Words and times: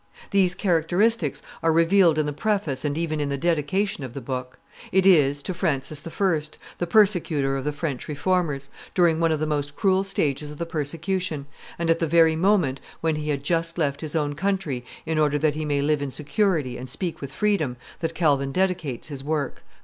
These 0.31 0.55
characteristics 0.55 1.43
are 1.61 1.71
revealed 1.71 2.17
in 2.17 2.25
the 2.25 2.33
preface 2.33 2.83
and 2.83 2.97
even 2.97 3.19
in 3.19 3.29
the 3.29 3.37
dedication 3.37 4.03
of 4.03 4.15
the 4.15 4.19
book. 4.19 4.57
It 4.91 5.05
is 5.05 5.43
to 5.43 5.53
Francis 5.53 6.01
I., 6.03 6.39
the 6.79 6.87
persecutor 6.87 7.55
of 7.55 7.65
the 7.65 7.71
French 7.71 8.07
Reformers, 8.07 8.71
during 8.95 9.19
one 9.19 9.31
of 9.31 9.39
the 9.39 9.45
most 9.45 9.75
cruel 9.75 10.03
stages 10.03 10.49
of 10.49 10.57
the 10.57 10.65
persecution, 10.65 11.45
and 11.77 11.91
at 11.91 11.99
the 11.99 12.07
very 12.07 12.35
moment 12.35 12.81
when 13.01 13.15
he 13.15 13.29
had 13.29 13.43
just 13.43 13.77
left 13.77 14.01
his 14.01 14.15
own 14.15 14.33
country 14.33 14.83
in 15.05 15.19
order 15.19 15.37
that 15.37 15.53
he 15.53 15.65
may 15.65 15.83
live 15.83 16.01
in 16.01 16.09
security 16.09 16.77
and 16.79 16.89
speak 16.89 17.21
with 17.21 17.31
freedom, 17.31 17.77
that 17.99 18.15
Calvin 18.15 18.51
dedicates 18.51 19.09
his 19.09 19.23
work. 19.23 19.61